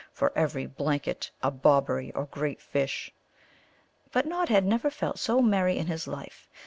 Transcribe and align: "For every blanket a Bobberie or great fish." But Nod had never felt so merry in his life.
"For 0.11 0.31
every 0.35 0.65
blanket 0.65 1.29
a 1.43 1.51
Bobberie 1.51 2.11
or 2.15 2.25
great 2.25 2.59
fish." 2.59 3.13
But 4.11 4.25
Nod 4.25 4.49
had 4.49 4.65
never 4.65 4.89
felt 4.89 5.19
so 5.19 5.43
merry 5.43 5.77
in 5.77 5.85
his 5.85 6.07
life. 6.07 6.49